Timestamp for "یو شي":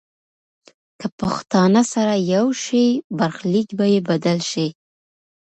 2.33-2.85